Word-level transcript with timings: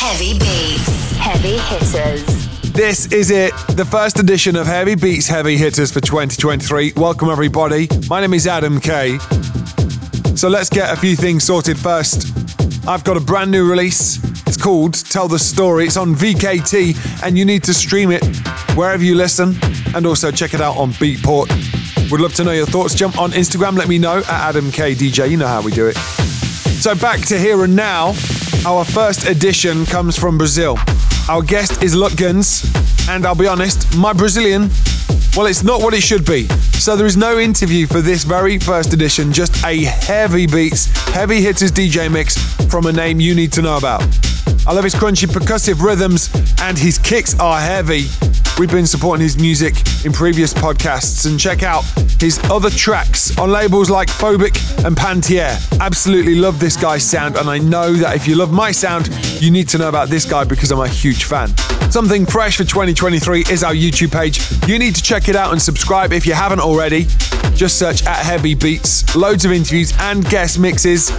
Heavy 0.00 0.34
Beats, 0.34 1.16
Heavy 1.16 1.56
Hitters. 1.58 2.24
This 2.70 3.12
is 3.12 3.32
it, 3.32 3.52
the 3.70 3.84
first 3.84 4.20
edition 4.20 4.54
of 4.54 4.64
Heavy 4.64 4.94
Beats 4.94 5.26
Heavy 5.26 5.56
Hitters 5.56 5.90
for 5.90 6.00
2023. 6.00 6.92
Welcome, 6.94 7.30
everybody. 7.30 7.88
My 8.08 8.20
name 8.20 8.32
is 8.32 8.46
Adam 8.46 8.78
K. 8.78 9.18
So 10.36 10.48
let's 10.48 10.70
get 10.70 10.92
a 10.92 10.96
few 10.96 11.16
things 11.16 11.42
sorted 11.42 11.76
first. 11.76 12.32
I've 12.86 13.02
got 13.02 13.16
a 13.16 13.20
brand 13.20 13.50
new 13.50 13.68
release. 13.68 14.22
It's 14.46 14.56
called 14.56 14.94
Tell 14.94 15.26
the 15.26 15.38
Story. 15.38 15.86
It's 15.86 15.96
on 15.96 16.14
VKT, 16.14 17.24
and 17.24 17.36
you 17.36 17.44
need 17.44 17.64
to 17.64 17.74
stream 17.74 18.12
it 18.12 18.24
wherever 18.76 19.02
you 19.02 19.16
listen 19.16 19.56
and 19.96 20.06
also 20.06 20.30
check 20.30 20.54
it 20.54 20.60
out 20.60 20.76
on 20.76 20.92
Beatport. 20.92 21.50
Would 22.12 22.20
love 22.20 22.34
to 22.34 22.44
know 22.44 22.52
your 22.52 22.66
thoughts. 22.66 22.94
Jump 22.94 23.18
on 23.18 23.32
Instagram, 23.32 23.76
let 23.76 23.88
me 23.88 23.98
know 23.98 24.18
at 24.18 24.28
Adam 24.28 24.70
K 24.70 24.94
DJ. 24.94 25.28
You 25.28 25.38
know 25.38 25.48
how 25.48 25.60
we 25.60 25.72
do 25.72 25.88
it. 25.88 25.96
So 25.96 26.94
back 26.94 27.20
to 27.26 27.36
here 27.36 27.64
and 27.64 27.74
now. 27.74 28.14
Our 28.68 28.84
first 28.84 29.24
edition 29.24 29.86
comes 29.86 30.14
from 30.14 30.36
Brazil. 30.36 30.78
Our 31.26 31.40
guest 31.40 31.82
is 31.82 31.94
Lutgans, 31.94 32.70
and 33.08 33.24
I'll 33.24 33.34
be 33.34 33.46
honest, 33.46 33.96
my 33.96 34.12
Brazilian, 34.12 34.68
well, 35.34 35.46
it's 35.46 35.62
not 35.62 35.80
what 35.80 35.94
it 35.94 36.02
should 36.02 36.26
be. 36.26 36.44
So 36.76 36.94
there 36.94 37.06
is 37.06 37.16
no 37.16 37.38
interview 37.38 37.86
for 37.86 38.02
this 38.02 38.24
very 38.24 38.58
first 38.58 38.92
edition, 38.92 39.32
just 39.32 39.64
a 39.64 39.84
heavy 39.84 40.46
beats, 40.46 40.84
heavy 41.14 41.40
hitters 41.40 41.72
DJ 41.72 42.12
mix 42.12 42.36
from 42.66 42.84
a 42.84 42.92
name 42.92 43.20
you 43.20 43.34
need 43.34 43.52
to 43.52 43.62
know 43.62 43.78
about. 43.78 44.02
I 44.66 44.74
love 44.74 44.84
his 44.84 44.94
crunchy 44.94 45.26
percussive 45.26 45.80
rhythms, 45.80 46.28
and 46.60 46.76
his 46.76 46.98
kicks 46.98 47.40
are 47.40 47.58
heavy. 47.58 48.04
We've 48.58 48.68
been 48.68 48.88
supporting 48.88 49.22
his 49.22 49.38
music 49.38 49.74
in 50.04 50.12
previous 50.12 50.52
podcasts 50.52 51.30
and 51.30 51.38
check 51.38 51.62
out 51.62 51.84
his 52.20 52.40
other 52.50 52.70
tracks 52.70 53.38
on 53.38 53.52
labels 53.52 53.88
like 53.88 54.08
Phobiq 54.08 54.84
and 54.84 54.96
Pantier. 54.96 55.56
Absolutely 55.80 56.34
love 56.34 56.58
this 56.58 56.76
guy's 56.76 57.04
sound, 57.08 57.36
and 57.36 57.48
I 57.48 57.58
know 57.58 57.92
that 57.92 58.16
if 58.16 58.26
you 58.26 58.34
love 58.34 58.52
my 58.52 58.72
sound, 58.72 59.10
you 59.40 59.52
need 59.52 59.68
to 59.68 59.78
know 59.78 59.88
about 59.88 60.08
this 60.08 60.28
guy 60.28 60.42
because 60.42 60.72
I'm 60.72 60.80
a 60.80 60.88
huge 60.88 61.22
fan. 61.22 61.56
Something 61.92 62.26
fresh 62.26 62.56
for 62.56 62.64
2023 62.64 63.44
is 63.48 63.62
our 63.62 63.72
YouTube 63.72 64.10
page. 64.10 64.40
You 64.68 64.78
need 64.80 64.96
to 64.96 65.02
check 65.02 65.28
it 65.28 65.36
out 65.36 65.52
and 65.52 65.62
subscribe 65.62 66.12
if 66.12 66.26
you 66.26 66.34
haven't 66.34 66.60
already. 66.60 67.06
Just 67.54 67.78
search 67.78 68.04
at 68.06 68.24
Heavy 68.24 68.54
Beats, 68.54 69.16
loads 69.16 69.44
of 69.44 69.52
interviews 69.52 69.92
and 70.00 70.28
guest 70.28 70.58
mixes. 70.58 71.10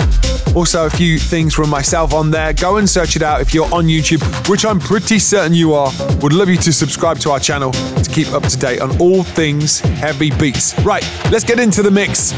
Also, 0.55 0.85
a 0.85 0.89
few 0.89 1.19
things 1.19 1.53
from 1.53 1.69
myself 1.69 2.13
on 2.13 2.31
there. 2.31 2.53
Go 2.53 2.77
and 2.77 2.89
search 2.89 3.15
it 3.15 3.21
out 3.21 3.41
if 3.41 3.53
you're 3.53 3.71
on 3.73 3.85
YouTube, 3.85 4.21
which 4.49 4.65
I'm 4.65 4.79
pretty 4.79 5.19
certain 5.19 5.53
you 5.53 5.73
are. 5.73 5.91
Would 6.21 6.33
love 6.33 6.49
you 6.49 6.57
to 6.57 6.71
subscribe 6.73 7.19
to 7.19 7.28
our 7.29 7.39
channel 7.39 7.71
to 7.71 8.09
keep 8.11 8.31
up 8.33 8.43
to 8.43 8.57
date 8.57 8.81
on 8.81 8.99
all 8.99 9.23
things 9.23 9.79
heavy 9.79 10.31
beats. 10.31 10.77
Right, 10.79 11.03
let's 11.31 11.43
get 11.43 11.59
into 11.59 11.81
the 11.81 11.91
mix. 11.91 12.31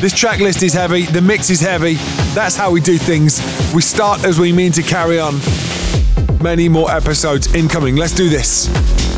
This 0.00 0.12
track 0.12 0.40
list 0.40 0.62
is 0.62 0.72
heavy, 0.72 1.02
the 1.02 1.20
mix 1.20 1.50
is 1.50 1.60
heavy. 1.60 1.94
That's 2.34 2.56
how 2.56 2.70
we 2.70 2.80
do 2.80 2.98
things. 2.98 3.40
We 3.74 3.82
start 3.82 4.24
as 4.24 4.38
we 4.38 4.52
mean 4.52 4.72
to 4.72 4.82
carry 4.82 5.18
on. 5.18 5.40
Many 6.40 6.68
more 6.68 6.90
episodes 6.90 7.54
incoming. 7.54 7.96
Let's 7.96 8.14
do 8.14 8.28
this. 8.28 8.68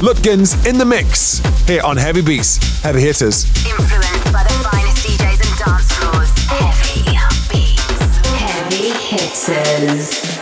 Lutgans 0.03 0.67
in 0.67 0.79
the 0.79 0.87
mix 0.87 1.39
here 1.67 1.83
on 1.83 1.97
Heavy 1.97 2.23
Beats, 2.23 2.57
Heavy 2.83 3.03
Hitters. 3.03 3.45
Influenced 3.67 4.33
by 4.33 4.43
the 4.43 4.69
finest 4.71 5.07
DJs 5.07 5.47
and 5.47 5.59
dance 5.59 5.93
floors. 5.93 6.31
Heavy 6.49 7.05
Beats, 7.51 8.17
Heavy 8.27 8.91
Hitters. 9.17 10.40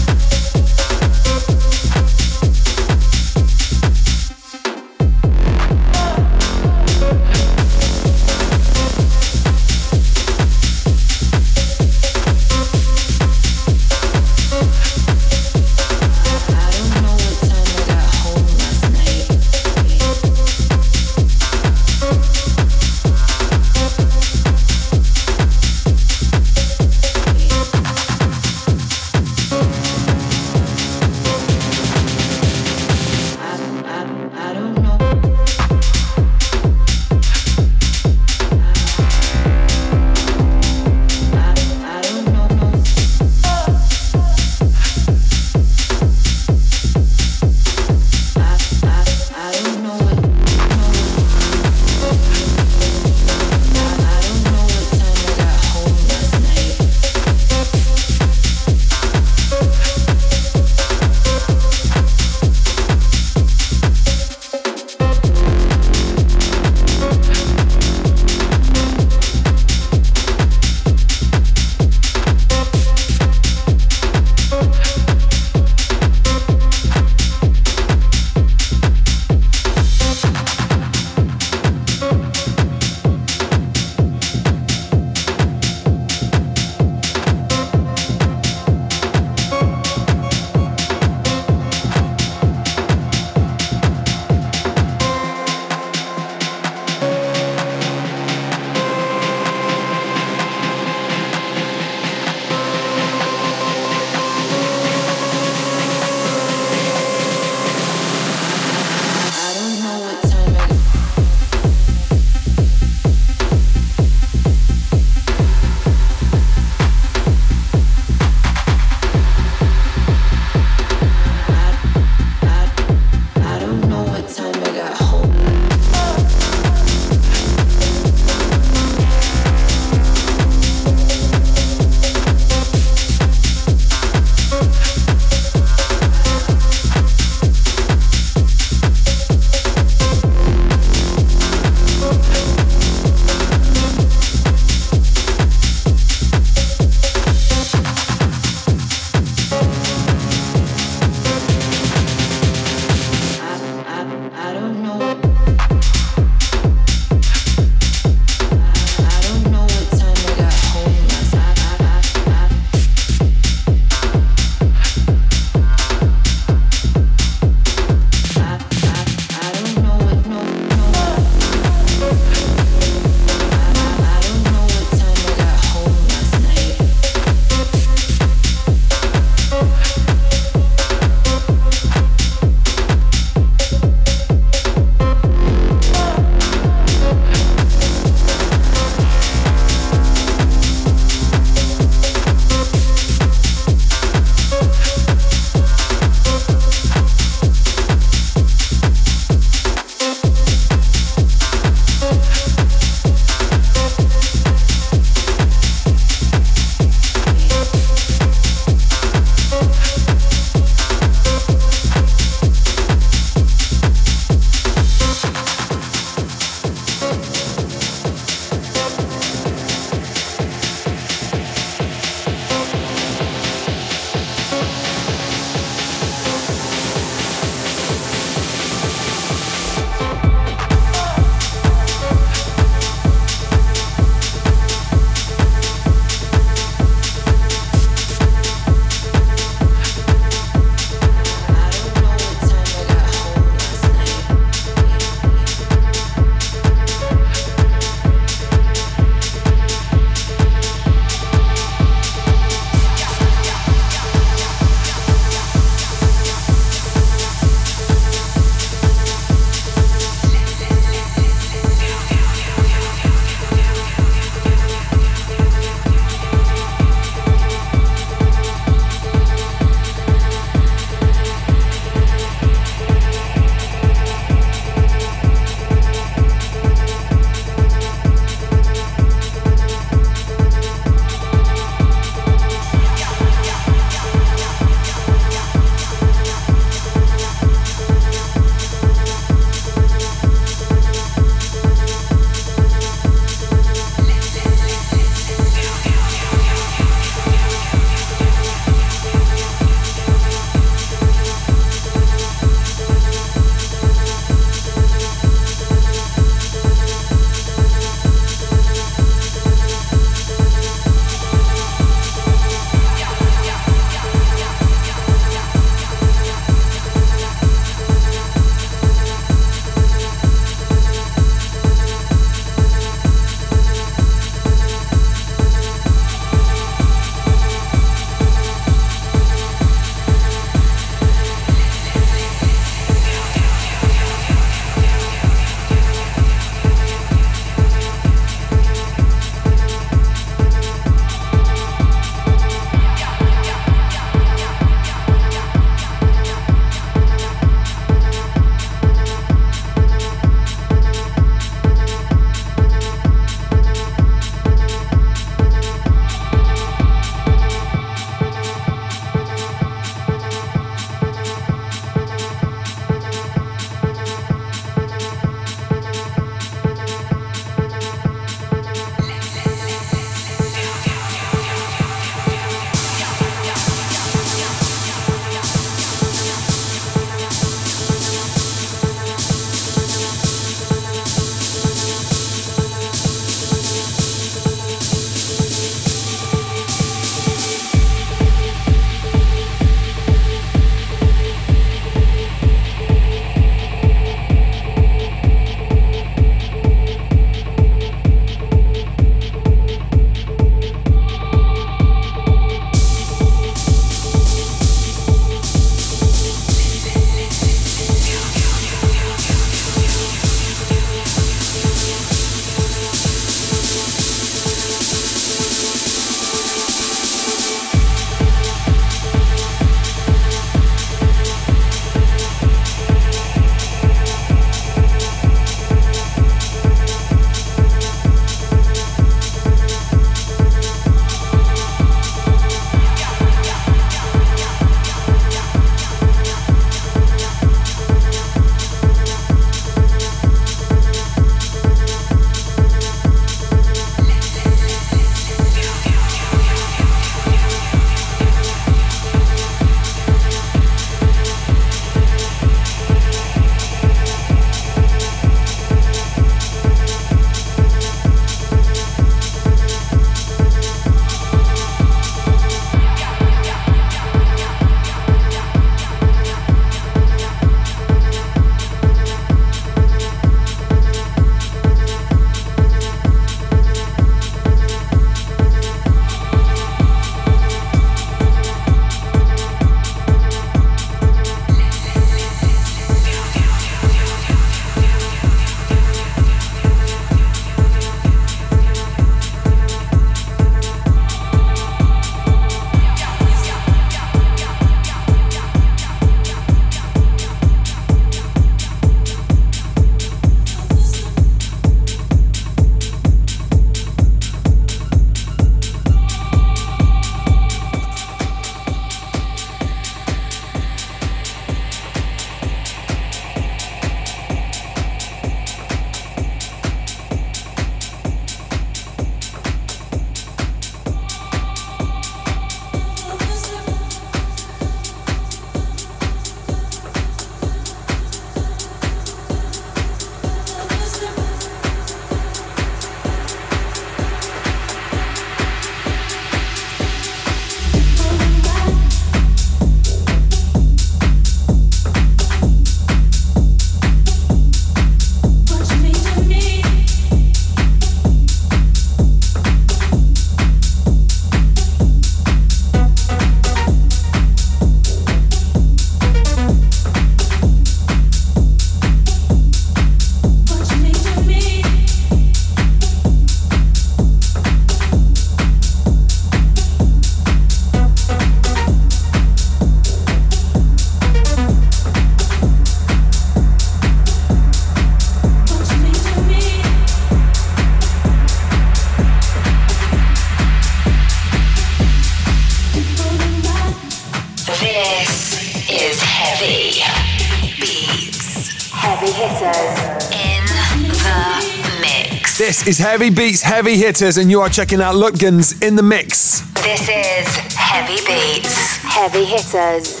Is 592.71 592.77
Heavy 592.77 593.09
Beats, 593.09 593.41
Heavy 593.41 593.75
Hitters, 593.75 594.17
and 594.17 594.31
you 594.31 594.39
are 594.39 594.47
checking 594.47 594.79
out 594.79 594.95
Lutgens 594.95 595.61
in 595.61 595.75
the 595.75 595.83
mix. 595.83 596.39
This 596.63 596.87
is 596.87 597.35
Heavy 597.53 597.97
Beats, 598.07 598.77
Heavy 598.77 599.25
Hitters. 599.25 600.00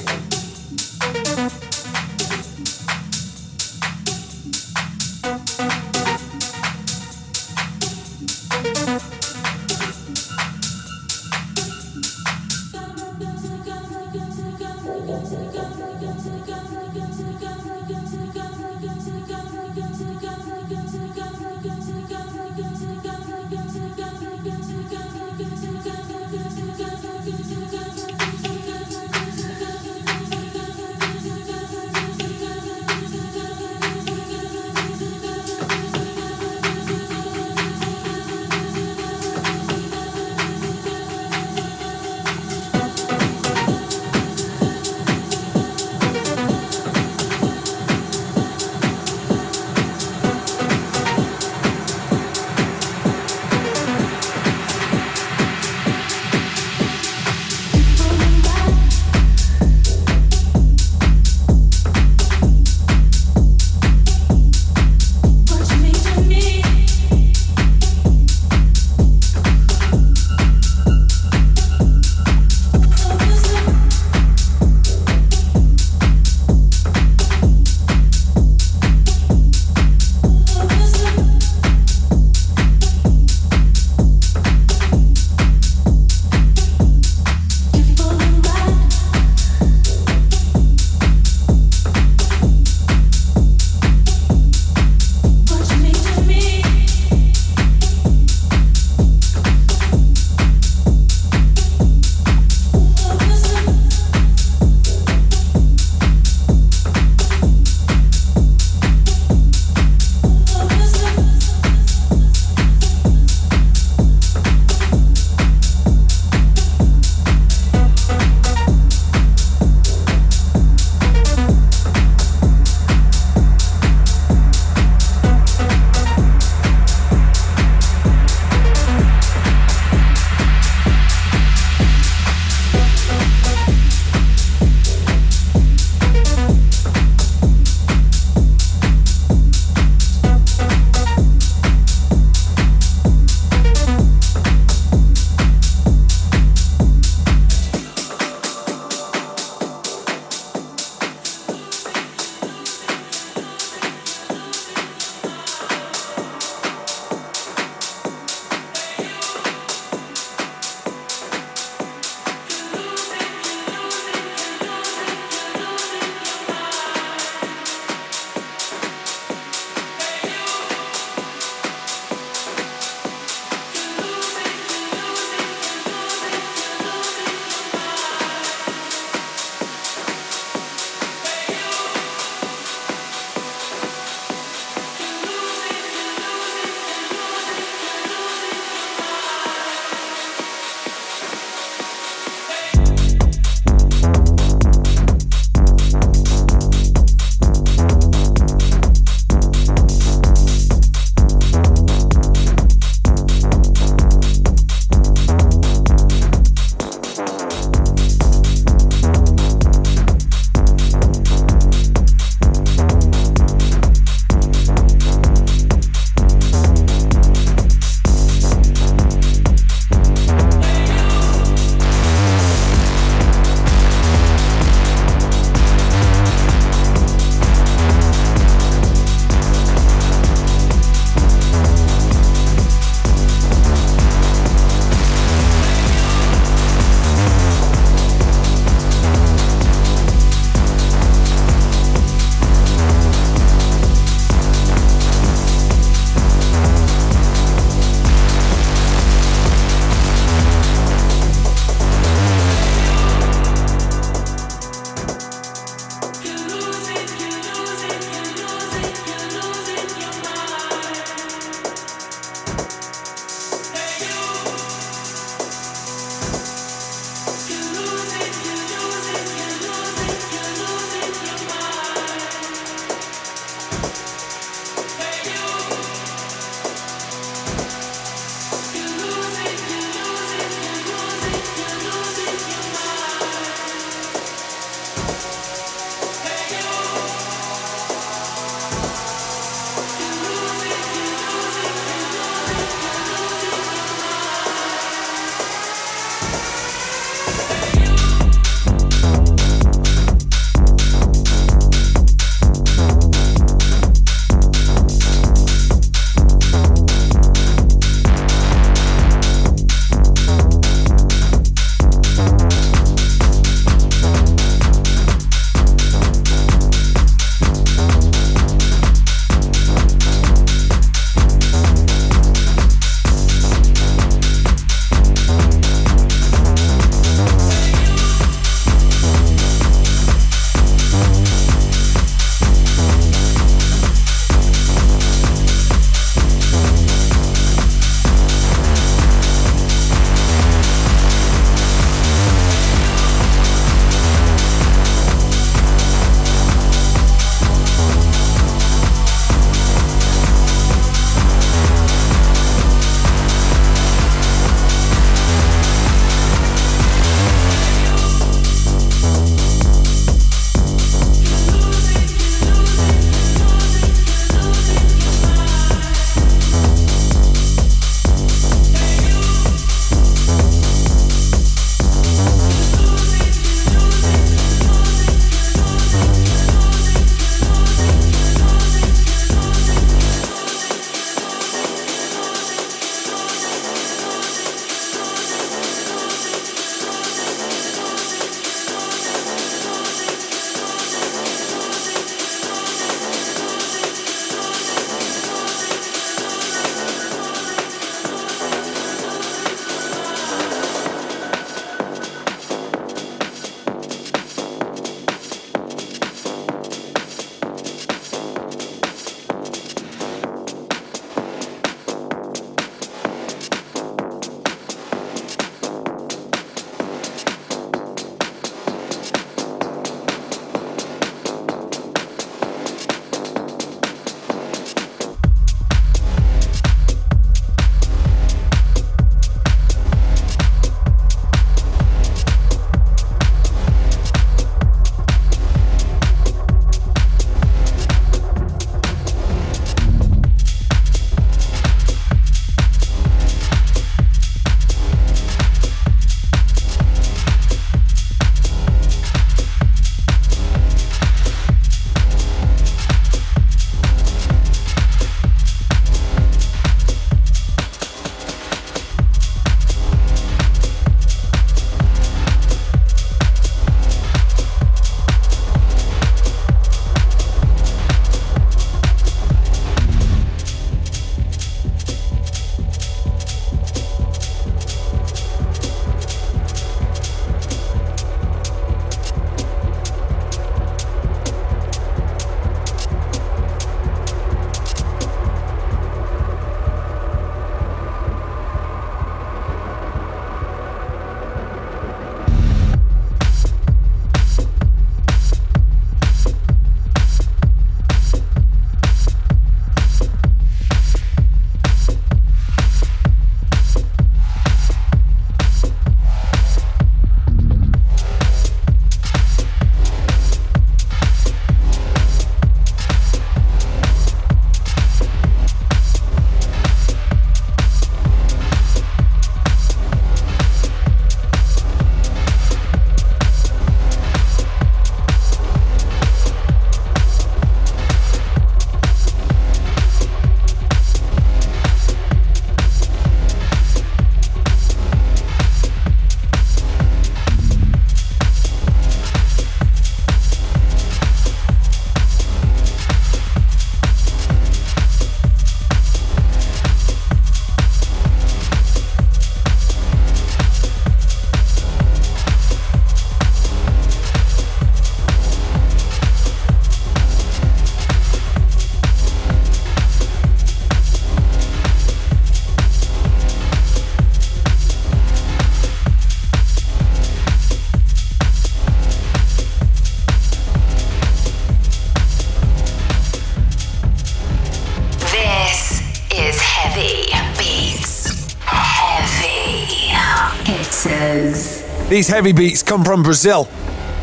These 581.91 582.07
heavy 582.07 582.31
beats 582.31 582.63
come 582.63 582.85
from 582.85 583.03
Brazil. 583.03 583.49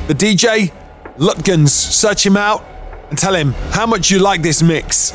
The 0.08 0.14
DJ, 0.14 0.70
Lutgens, 1.16 1.70
search 1.70 2.26
him 2.26 2.36
out. 2.36 2.62
and 3.08 3.18
tell 3.18 3.34
him 3.34 3.52
how 3.70 3.86
much 3.86 4.10
you 4.10 4.18
like 4.18 4.42
this 4.42 4.62
mix. 4.62 5.14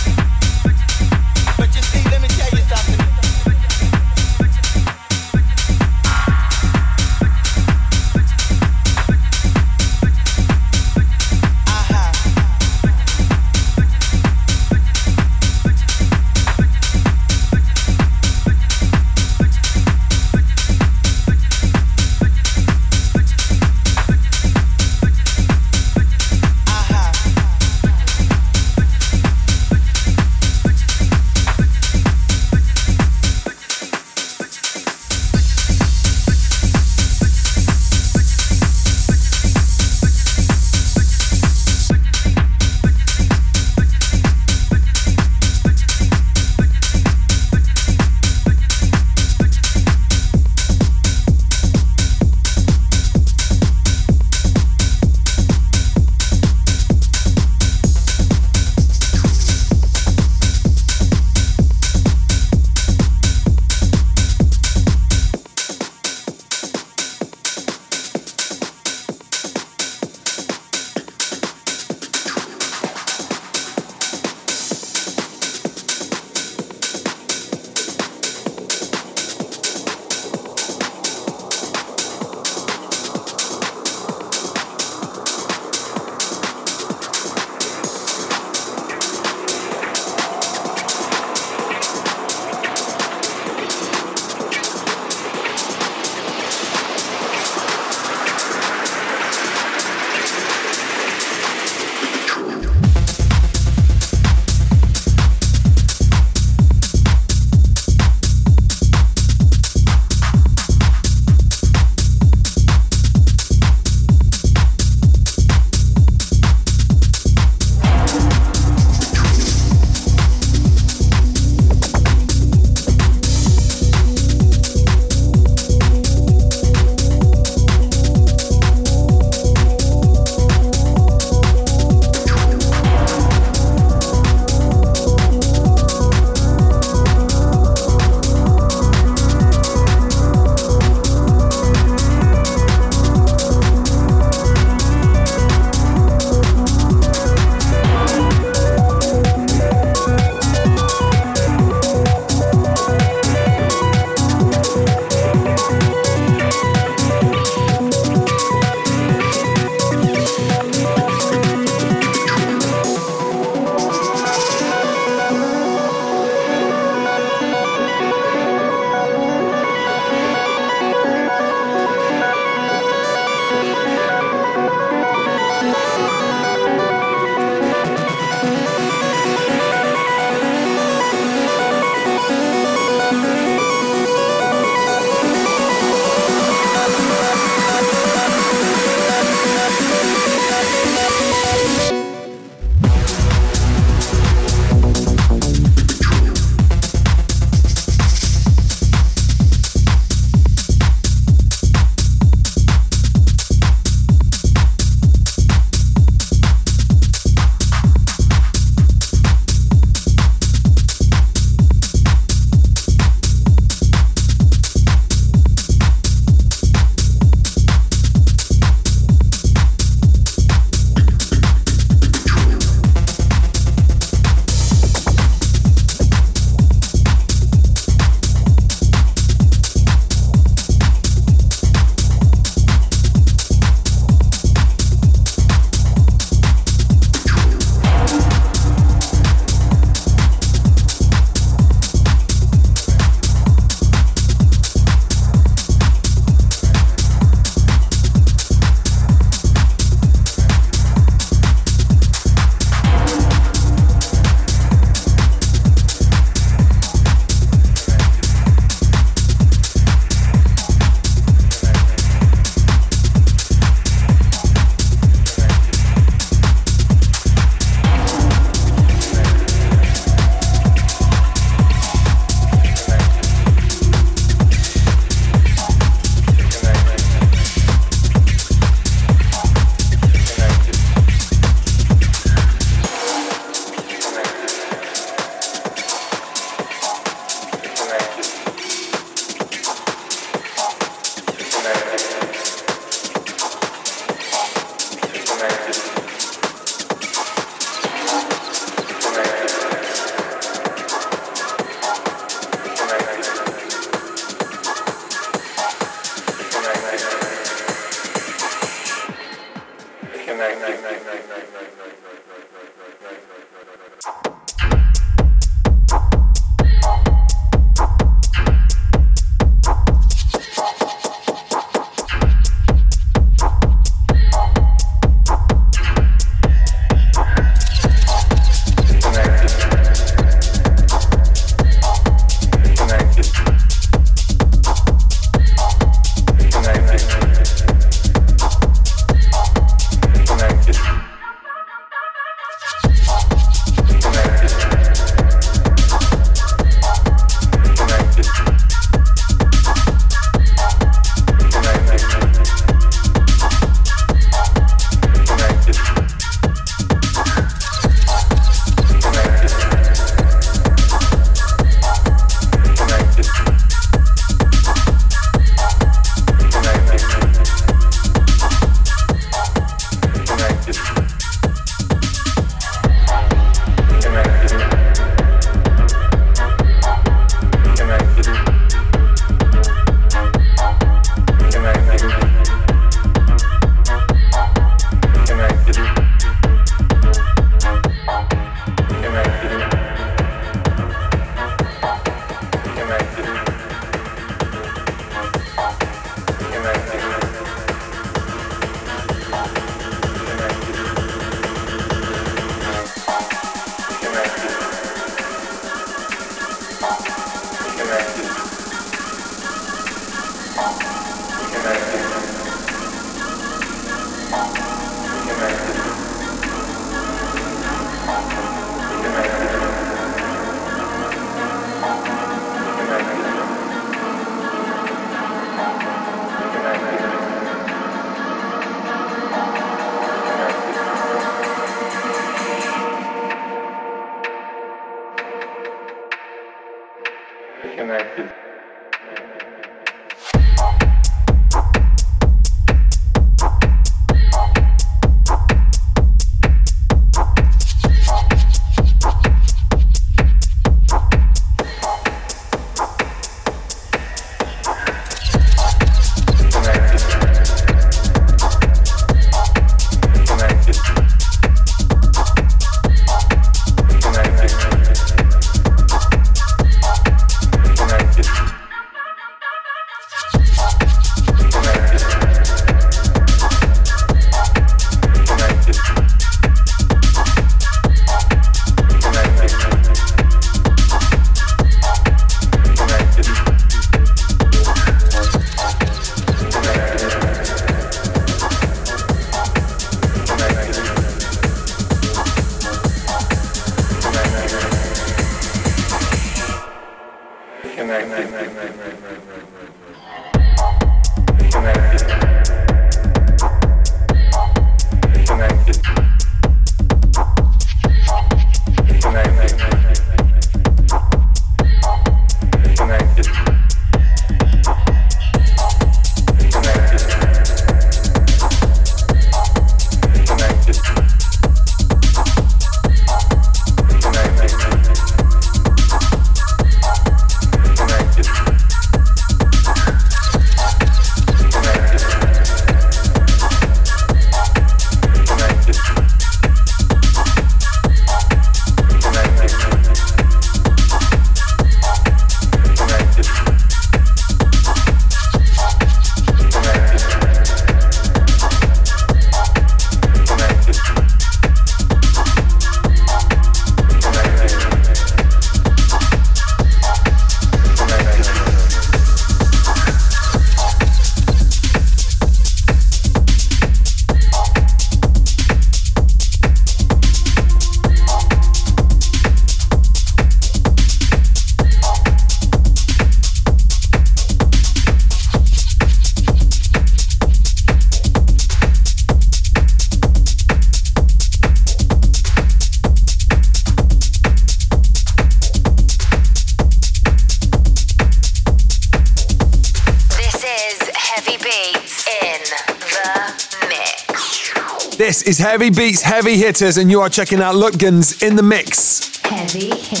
Is 595.23 595.37
Heavy 595.37 595.69
Beats, 595.69 596.01
Heavy 596.01 596.37
Hitters, 596.37 596.77
and 596.77 596.89
you 596.89 597.01
are 597.01 597.09
checking 597.09 597.41
out 597.41 597.55
Lutgens 597.55 598.21
in 598.25 598.35
the 598.35 598.43
mix. 598.43 599.17
Heavy 599.23 599.69
Hitters. 599.69 600.00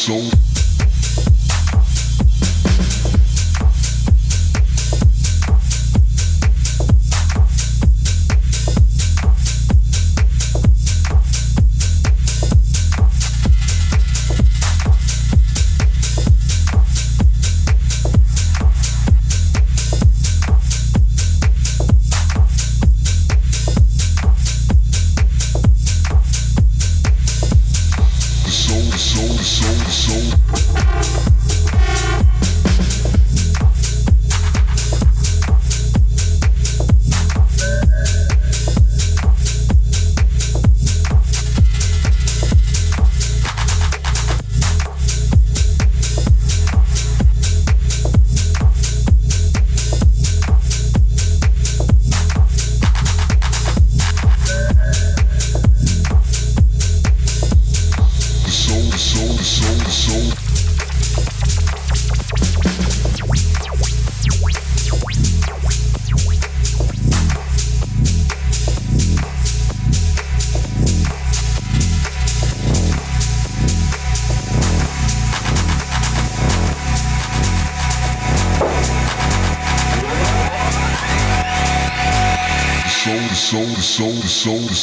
so 0.00 0.39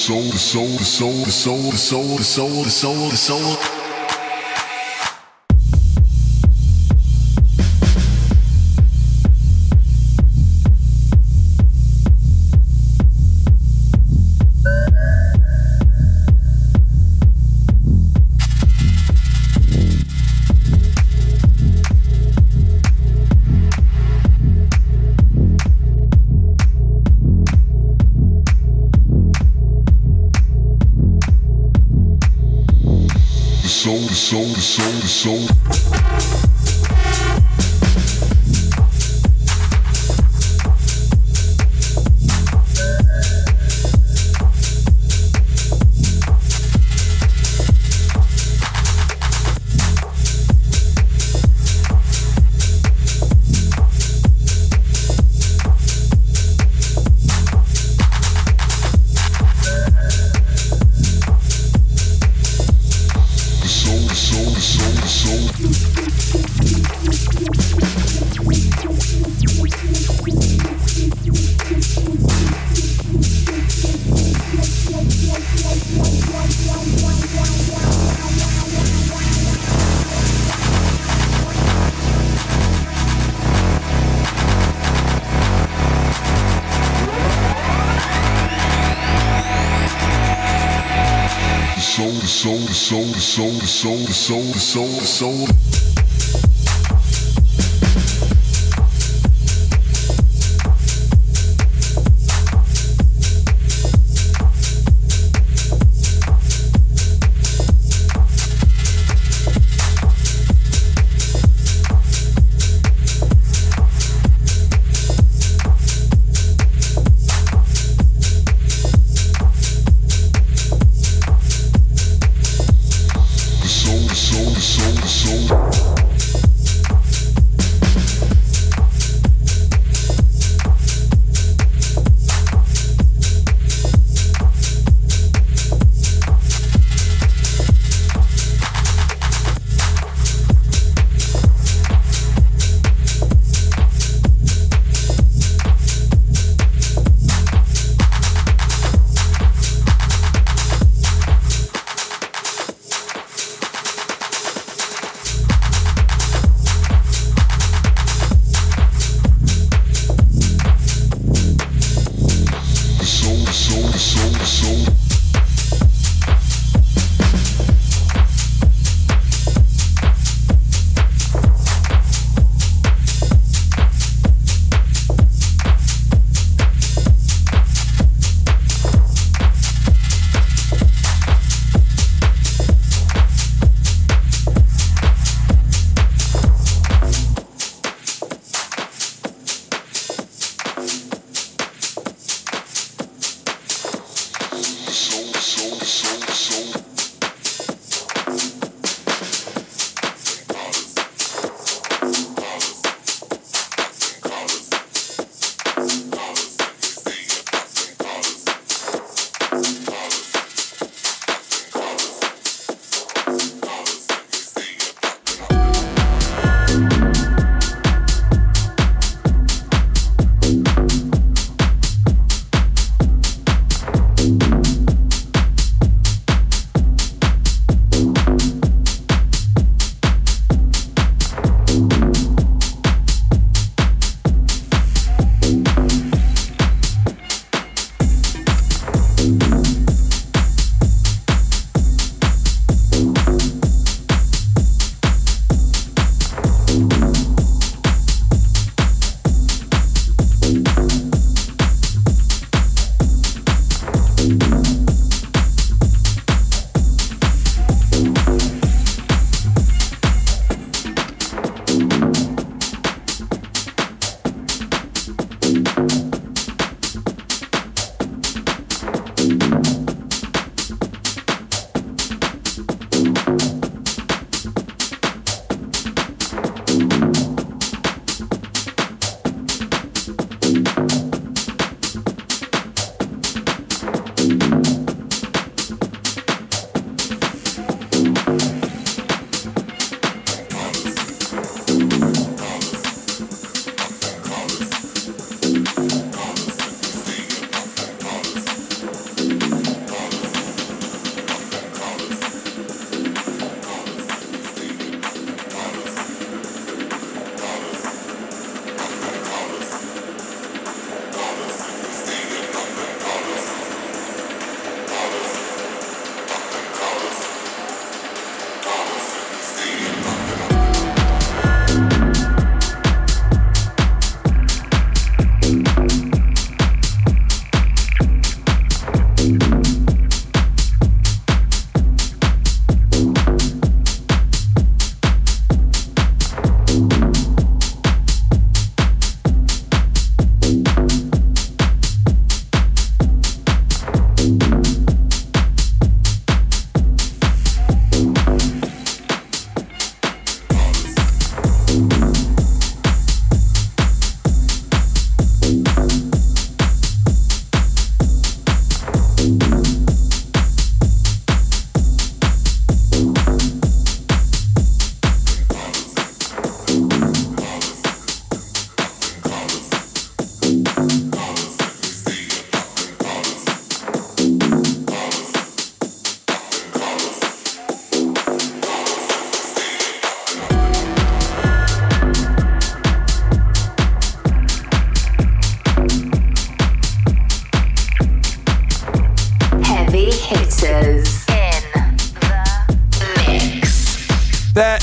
soul, 0.07 0.21
the 0.21 0.37
soul. 0.39 0.67
the 0.77 0.85
soul, 0.85 1.11
the 1.25 1.31
soul, 1.31 1.69
the 1.69 1.77
soul, 1.77 2.15
the 2.15 2.23
soul, 2.23 2.63
the 2.63 2.69
soul, 2.69 3.09
the 3.09 3.17
soul, 3.17 3.56
the 33.67 33.73
soul, 33.73 33.97
the 33.97 34.13
soul. 34.13 34.45
the 34.45 34.61
soul, 34.61 34.93
the 35.01 35.07
soul, 35.07 36.46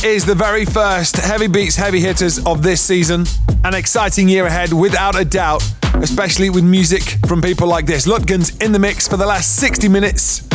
is 0.04 0.26
the 0.26 0.34
very 0.34 0.66
first 0.66 1.16
Heavy 1.16 1.46
Beats 1.46 1.76
Heavy 1.76 1.98
Hitters 1.98 2.44
of 2.44 2.62
this 2.62 2.82
season. 2.82 3.24
An 3.64 3.72
exciting 3.72 4.28
year 4.28 4.44
ahead, 4.44 4.70
without 4.70 5.18
a 5.18 5.24
doubt, 5.24 5.64
especially 5.94 6.50
with 6.50 6.62
music 6.62 7.02
from 7.26 7.40
people 7.40 7.66
like 7.66 7.86
this. 7.86 8.06
Lutgens 8.06 8.62
in 8.62 8.72
the 8.72 8.78
mix 8.78 9.08
for 9.08 9.16
the 9.16 9.24
last 9.24 9.56
60 9.56 9.88
minutes. 9.88 10.46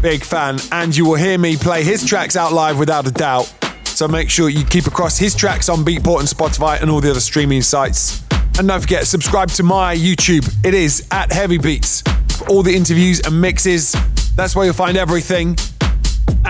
Big 0.00 0.22
fan, 0.22 0.58
and 0.70 0.96
you 0.96 1.04
will 1.04 1.16
hear 1.16 1.38
me 1.38 1.56
play 1.56 1.82
his 1.82 2.06
tracks 2.06 2.36
out 2.36 2.52
live 2.52 2.78
without 2.78 3.04
a 3.08 3.10
doubt. 3.10 3.52
So 3.84 4.06
make 4.06 4.30
sure 4.30 4.48
you 4.48 4.64
keep 4.64 4.86
across 4.86 5.18
his 5.18 5.34
tracks 5.34 5.68
on 5.68 5.84
Beatport 5.84 6.20
and 6.20 6.28
Spotify 6.28 6.80
and 6.80 6.88
all 6.88 7.00
the 7.00 7.10
other 7.10 7.20
streaming 7.20 7.62
sites. 7.62 8.22
And 8.58 8.68
don't 8.68 8.80
forget, 8.80 9.08
subscribe 9.08 9.48
to 9.50 9.64
my 9.64 9.96
YouTube. 9.96 10.48
It 10.64 10.74
is 10.74 11.06
at 11.10 11.32
Heavy 11.32 11.58
Beats. 11.58 12.04
All 12.48 12.62
the 12.62 12.76
interviews 12.76 13.20
and 13.26 13.40
mixes, 13.40 13.96
that's 14.36 14.54
where 14.54 14.66
you'll 14.66 14.74
find 14.74 14.96
everything. 14.96 15.56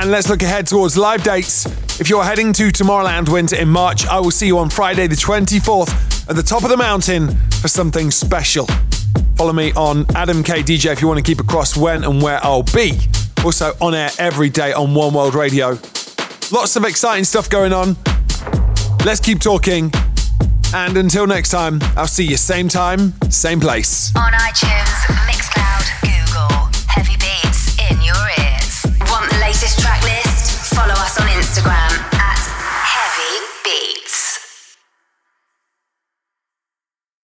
And 0.07 0.13
let's 0.13 0.29
look 0.29 0.43
ahead 0.43 0.69
towards 0.69 0.97
live 0.97 1.25
dates. 1.25 1.67
If 2.01 2.09
you're 2.09 2.23
heading 2.23 2.53
to 2.53 2.69
Tomorrowland 2.69 3.29
Winter 3.29 3.57
in 3.57 3.69
March, 3.69 4.07
I 4.07 4.21
will 4.21 4.31
see 4.31 4.47
you 4.47 4.57
on 4.61 4.71
Friday, 4.71 5.09
the 5.09 5.17
24th, 5.17 6.31
at 6.31 6.37
the 6.37 6.45
top 6.45 6.63
of 6.63 6.71
the 6.71 6.77
mountain 6.77 7.37
for 7.61 7.67
something 7.67 8.13
special. 8.13 8.69
Follow 9.35 9.53
me 9.53 9.73
on 9.73 10.07
Adam 10.15 10.45
K 10.45 10.63
DJ 10.63 10.93
if 10.93 11.03
you 11.03 11.09
want 11.09 11.19
to 11.19 11.25
keep 11.25 11.41
across 11.41 11.77
when 11.77 12.05
and 12.05 12.23
where 12.23 12.39
I'll 12.45 12.63
be. 12.63 13.01
Also 13.45 13.73
on 13.81 13.97
air 13.97 14.11
every 14.21 14.49
day 14.49 14.73
on 14.73 14.95
One 14.95 15.13
World 15.13 15.35
Radio. 15.35 15.71
Lots 16.53 16.77
of 16.77 16.85
exciting 16.85 17.25
stuff 17.25 17.51
going 17.51 17.73
on. 17.73 17.97
Let's 19.05 19.19
keep 19.19 19.41
talking. 19.41 19.91
And 20.73 20.97
until 20.97 21.27
next 21.27 21.49
time, 21.49 21.81
I'll 21.97 22.07
see 22.07 22.27
you 22.27 22.37
same 22.37 22.69
time, 22.69 23.13
same 23.29 23.59
place. 23.59 24.15
On 24.15 24.31
iTunes, 24.31 24.87
Mixcloud, 25.27 26.01
Google, 26.03 26.71
Heavy 26.87 27.17
Beats. 27.17 27.77